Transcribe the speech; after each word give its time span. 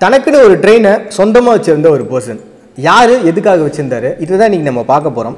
தனக்குன்னு 0.00 0.40
ஒரு 0.42 0.56
ட்ரெயினை 0.58 0.90
சொந்தமாக 1.08 1.54
வச்சுருந்த 1.56 1.88
ஒரு 1.88 2.04
பர்சன் 2.10 2.40
யார் 2.78 3.12
எதுக்காக 3.24 3.62
வச்சுருந்தாரு 3.64 4.10
இதுதான் 4.18 4.48
இன்னைக்கு 4.48 4.70
நம்ம 4.70 4.84
பார்க்க 4.84 5.10
போகிறோம் 5.10 5.36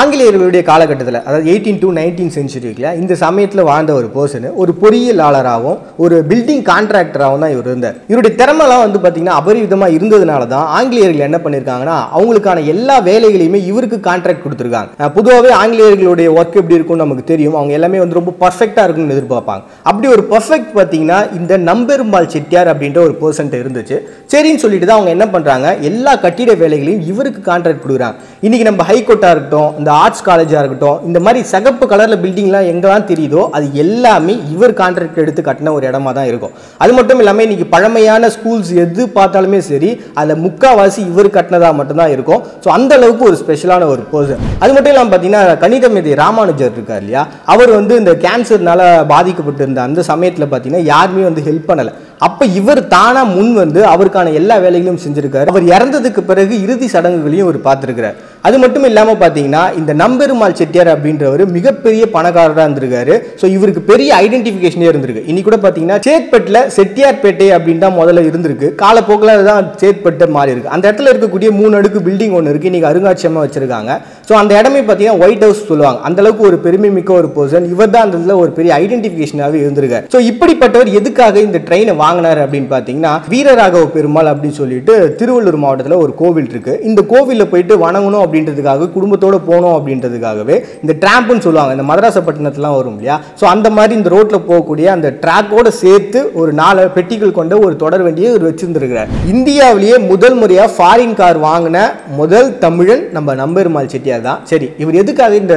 ஆங்கிலேயர்களுடைய 0.00 0.62
காலகட்டத்தில் 0.70 1.18
அதாவது 1.26 1.46
எயிட்டீன் 1.50 1.78
டு 1.82 1.90
நைன்டீன் 1.98 2.32
சென்ச்சுரியில் 2.34 2.88
இந்த 3.00 3.14
சமயத்தில் 3.22 3.62
வாழ்ந்த 3.68 3.92
ஒரு 3.98 4.08
பர்சன் 4.16 4.46
ஒரு 4.62 4.72
பொறியியலாளராகவும் 4.82 5.78
ஒரு 6.04 6.16
பில்டிங் 6.30 6.64
கான்ட்ராக்டராகவும் 6.70 7.42
தான் 7.44 7.52
இவர் 7.54 7.68
இருந்தார். 7.70 7.96
இவருடைய 8.10 8.32
திறமைலாம் 8.40 8.82
வந்து 8.84 8.98
பார்த்திங்கன்னா 9.04 9.36
அபரிவிதமாக 9.40 9.96
இருந்ததுனால 9.98 10.48
தான் 10.54 10.66
ஆங்கிலேயர்கள் 10.78 11.26
என்ன 11.28 11.38
பண்ணியிருக்காங்கன்னா 11.44 11.96
அவங்களுக்கான 12.16 12.64
எல்லா 12.74 12.96
வேலைகளையுமே 13.08 13.60
இவருக்கு 13.70 13.98
கான்ட்ராக்ட் 14.08 14.44
கொடுத்துருக்காங்க. 14.44 15.08
பொதுவாகவே 15.16 15.52
ஆங்கிலேயர்களுடைய 15.60 16.28
ஒர்க் 16.38 16.58
எப்படி 16.62 16.78
இருக்கும்னு 16.78 17.04
நமக்கு 17.04 17.24
தெரியும். 17.32 17.56
அவங்க 17.60 17.74
எல்லாமே 17.78 18.02
வந்து 18.04 18.18
ரொம்ப 18.20 18.34
பர்ஃபெக்டாக 18.44 18.86
இருக்கும்னு 18.86 19.16
எதிர்பார்ப்பாங்க. 19.16 19.64
அப்படி 19.88 20.12
ஒரு 20.16 20.24
பர்ஃபெக்ட் 20.34 20.70
பார்த்தீங்கன்னா 20.78 21.18
இந்த 21.38 21.60
நம்பெரும்பால் 21.70 22.30
செட்டியார் 22.36 22.72
அப்படின்ற 22.74 23.00
ஒரு 23.08 23.16
பர்சன்ட் 23.22 23.56
இருந்துச்சு. 23.62 23.98
சரின்னு 24.34 24.62
சொல்லிட்டு 24.66 24.88
தான் 24.88 24.98
அவங்க 24.98 25.12
என்ன 25.16 25.28
பண்ணுறாங்க 25.34 25.66
எல்லா 25.92 26.14
கட்டிட 26.26 26.52
வேலைகளையும் 26.64 27.04
இவருக்கு 27.14 27.42
கான்ட்ராக்ட் 27.50 27.84
கொடுக்குறாங்க. 27.86 28.16
இன்றைக்கி 28.46 28.68
நம்ம 28.70 28.84
ஹைகோர்ட்டாக 28.92 29.34
இருக்கட்டும் 29.34 29.60
இந்த 29.80 29.90
ஆர்ட்ஸ் 30.02 30.24
காலேஜாக 30.28 30.60
இருக்கட்டும் 30.62 30.98
இந்த 31.08 31.18
மாதிரி 31.26 31.40
சகப்பு 31.52 31.84
கலரில் 31.92 32.20
பில்டிங்லாம் 32.24 32.68
எங்கெல்லாம் 32.72 33.06
தெரியுதோ 33.10 33.42
அது 33.56 33.66
எல்லாமே 33.84 34.34
இவர் 34.54 34.74
கான்ட்ராக்ட் 34.82 35.20
எடுத்து 35.24 35.42
கட்டின 35.48 35.72
ஒரு 35.78 35.84
இடமா 35.90 36.12
தான் 36.18 36.28
இருக்கும். 36.30 36.54
அது 36.82 36.92
மட்டும் 36.98 37.20
இல்லாமல் 37.22 37.46
இன்னைக்கு 37.46 37.66
பழமையான 37.74 38.30
ஸ்கூல்ஸ் 38.36 38.72
எது 38.84 39.04
பார்த்தாலுமே 39.18 39.60
சரி 39.70 39.90
அதில் 40.20 40.42
முக்காவாசி 40.46 41.00
இவர் 41.10 41.34
கட்டினதாக 41.36 41.74
மட்டும்தான் 41.80 42.14
இருக்கும். 42.16 42.42
ஸோ 42.64 42.70
அந்த 42.78 42.92
அளவுக்கு 43.00 43.26
ஒரு 43.30 43.38
ஸ்பெஷலான 43.42 43.88
ஒரு 43.94 44.04
பர்சன் 44.12 44.42
அது 44.62 44.72
மட்டும் 44.74 44.92
இல்லாமல் 44.92 45.12
பார்த்தீங்கன்னா 45.14 45.58
கணித 45.64 45.88
மேதை 45.96 46.14
ராமானுஜர் 46.22 46.74
இருக்கார் 46.76 47.02
இல்லையா? 47.04 47.24
அவர் 47.54 47.72
வந்து 47.78 47.94
இந்த 48.02 48.14
கேன்சர்னால 48.26 48.80
பாதிக்கப்பட்டிருந்த 49.14 49.82
அந்த 49.88 50.00
சமயத்தில் 50.12 50.50
பார்த்தீங்கன்னா 50.52 50.90
யாருமே 50.94 51.24
வந்து 51.30 51.46
ஹெல்ப் 51.48 51.68
பண்ணலை. 51.70 51.94
அப்போ 52.26 52.44
இவர் 52.58 52.80
தானாக 52.96 53.30
முன் 53.36 53.52
வந்து 53.62 53.80
அவருக்கான 53.92 54.32
எல்லா 54.40 54.56
வேலைகளையும் 54.64 55.00
செஞ்சுருக்காரு. 55.04 55.50
அவர் 55.52 55.64
இறந்ததுக்கு 55.74 56.20
பிறகு 56.28 56.54
இறுதி 56.64 56.88
சடங்குகளையும் 56.92 57.46
அவர் 57.46 57.58
பார்த்துருக்கிறார். 57.66 58.18
அது 58.46 58.56
மட்டும் 58.62 58.86
இல்லாமல் 58.88 59.18
பார்த்தீங்கன்னா 59.20 59.60
இந்த 59.80 59.92
நம்பெருமாள் 60.00 60.56
செட்டியார் 60.60 60.90
அப்படின்றவர் 60.92 61.42
மிகப்பெரிய 61.56 62.04
பணக்காரராக 62.14 62.64
இருந்திருக்காரு. 62.66 63.14
ஸோ 63.40 63.46
இவருக்கு 63.56 63.82
பெரிய 63.90 64.10
ஐடென்டிஃபிகேஷனே 64.24 64.88
இருந்திருக்கு. 64.90 65.22
இன்னைக்கு 65.30 65.48
கூட 65.48 65.58
பார்த்தீங்கன்னா 65.64 65.98
சேத்பட்டில் 66.06 66.60
செட்டியார்பேட்டை 66.76 67.48
அப்படின்னு 67.56 67.84
தான் 67.84 67.96
முதல்ல 68.00 68.24
இருந்திருக்கு. 68.30 68.68
காலப்போக்கில் 68.82 69.44
தான் 69.50 69.68
சேத்பட்டை 69.82 70.28
மாறி 70.36 70.52
இருக்கு. 70.54 70.72
அந்த 70.76 70.84
இடத்துல 70.88 71.12
இருக்கக்கூடிய 71.12 71.50
மூணு 71.60 71.76
அடுக்கு 71.80 72.02
பில்டிங் 72.08 72.34
ஒன்று 72.38 72.52
இருக்கு. 72.54 72.70
இன்னைக்கு 72.70 72.90
அருங்காட்சியமாக 72.90 73.44
வச்சிருக்காங்க. 73.46 73.92
ஸோ 74.32 74.36
அந்த 74.40 74.52
இடமே 74.58 74.80
பார்த்தீங்கன்னா 74.88 75.22
ஒயிட் 75.24 75.42
ஹவுஸ் 75.44 75.58
சொல்லுவாங்க. 75.70 75.98
அந்த 76.08 76.18
அளவுக்கு 76.22 76.44
ஒரு 76.48 76.56
பெருமை 76.66 76.90
மிக்க 76.94 77.10
ஒரு 77.20 77.28
பர்சன் 77.34 77.64
இவர் 77.72 77.90
தான் 77.94 78.04
அந்த 78.18 78.34
ஒரு 78.42 78.50
பெரிய 78.58 78.70
ஐடென்டிஃபிகேஷனாகவே 78.82 79.58
இருந்திருக்காரு. 79.62 80.04
ஸோ 80.14 80.18
இப்படிப்பட்டவர் 80.28 80.90
எதுக்காக 80.98 81.36
இந்த 81.46 81.58
ட்ரெயினை 81.66 81.94
வாங்கினார் 82.02 82.40
அப்படின்னு 82.44 82.68
பார்த்தீங்கன்னா 82.70 83.10
வீரராகவ 83.32 83.88
பெருமாள் 83.96 84.30
அப்படின்னு 84.32 84.56
சொல்லிட்டு 84.60 84.94
திருவள்ளூர் 85.18 85.58
மாவட்டத்தில் 85.64 86.02
ஒரு 86.04 86.12
கோவில் 86.20 86.48
இருக்கு. 86.52 86.76
இந்த 86.90 87.02
கோவிலில் 87.10 87.48
போயிட்டு 87.50 87.76
வணங்கணும் 87.84 88.22
அப்படின்றதுக்காக 88.26 88.88
குடும்பத்தோடு 88.96 89.40
போகணும் 89.50 89.74
அப்படின்றதுக்காகவே 89.78 90.56
இந்த 90.84 90.96
ட்ராம்ப்னு 91.02 91.44
சொல்லுவாங்க. 91.48 91.74
இந்த 91.78 91.86
மதராசப்பட்டினத்துலாம் 91.90 92.78
வரும் 92.78 92.96
இல்லையா? 92.96 93.18
ஸோ 93.42 93.46
அந்த 93.54 93.70
மாதிரி 93.80 93.94
இந்த 94.00 94.12
ரோட்டில் 94.16 94.46
போகக்கூடிய 94.48 94.88
அந்த 94.96 95.10
ட்ராக்கோடு 95.26 95.72
சேர்த்து 95.82 96.22
ஒரு 96.42 96.54
நாலு 96.62 96.88
பெட்டிகள் 96.96 97.36
கொண்ட 97.40 97.60
ஒரு 97.66 97.76
தொடர் 97.84 98.06
வண்டியை 98.08 98.30
இவர் 98.32 98.48
வச்சிருந்திருக்கிறார். 98.50 99.12
இந்தியாவிலேயே 99.34 99.98
முதல் 100.12 100.38
முறையாக 100.40 100.74
ஃபாரின் 100.78 101.16
கார் 101.22 101.44
வாங்கின 101.48 101.86
முதல் 102.22 102.50
தமிழன் 102.66 103.06
நம்ம 103.18 103.38
நம்பெருமாள் 103.44 103.92
செட்டியார் 103.92 104.20
தான். 104.26 104.40
சரி 104.50 104.66
இவர் 104.82 104.98
எதுக்காக 105.02 105.36
இந்த 105.42 105.56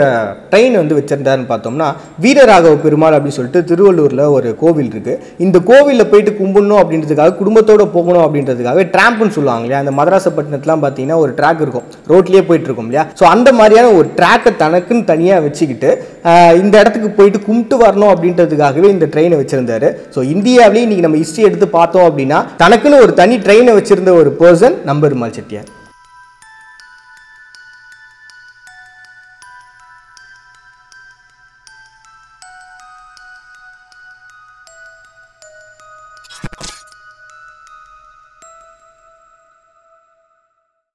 ட்ரெயின் 0.51 0.75
வந்து 0.81 0.97
வச்சிருந்தாருன்னு 0.99 1.49
பார்த்தோம்னா 1.51 1.87
வீரராகவ 2.23 2.75
பெருமாள் 2.85 3.15
அப்படின்னு 3.17 3.37
சொல்லிட்டு 3.39 3.61
திருவள்ளூரில் 3.71 4.23
ஒரு 4.37 4.49
கோவில் 4.63 4.91
இருக்கு. 4.93 5.13
இந்த 5.45 5.57
கோவிலில் 5.69 6.09
போயிட்டு 6.11 6.33
கும்பிடணும் 6.41 6.81
அப்படின்றதுக்காக 6.83 7.35
குடும்பத்தோட 7.41 7.85
போகணும் 7.97 8.23
அப்படின்றதுக்காக 8.25 8.85
ட்ராம்ப்னு 8.95 9.35
சொல்லுவாங்க 9.37 9.65
இல்லையா? 9.65 9.81
அந்த 9.83 9.93
மதராசப்பட்டினத்துலாம் 9.99 10.83
பார்த்தீங்கன்னா 10.85 11.19
ஒரு 11.25 11.33
ட்ராக் 11.39 11.63
இருக்கும். 11.65 11.87
ரோட்லேயே 12.13 12.43
போயிட்டு 12.49 12.69
இருக்கும் 12.69 12.89
இல்லையா? 12.89 13.05
ஸோ 13.19 13.25
அந்த 13.35 13.51
மாதிரியான 13.59 13.91
ஒரு 13.99 14.07
ட்ராக்கை 14.19 14.53
தனக்குன்னு 14.63 15.09
தனியாக 15.13 15.45
வச்சுக்கிட்டு 15.47 15.91
இந்த 16.63 16.75
இடத்துக்கு 16.81 17.11
போயிட்டு 17.19 17.41
கும்பிட்டு 17.47 17.77
வரணும் 17.85 18.11
அப்படின்றதுக்காகவே 18.13 18.89
இந்த 18.95 19.07
ட்ரெயினை 19.15 19.39
வச்சிருந்தாரு. 19.41 19.89
ஸோ 20.15 20.21
இந்தியாவிலேயே 20.35 20.85
இன்னைக்கு 20.87 21.07
நம்ம 21.07 21.21
ஹிஸ்ட்ரி 21.23 21.47
எடுத்து 21.49 21.69
பார்த்தோம் 21.79 22.07
அப்படின்னா 22.09 22.41
தனக்குன்னு 22.63 23.03
ஒரு 23.05 23.15
தனி 23.21 23.37
ட்ரெயினை 23.47 23.75
வச்சிருந்த 23.79 24.13
ஒரு 24.21 24.31
பர்சன் 24.43 24.77
நம்பெருமாள் 24.91 25.37
செட்டியார். 25.39 25.71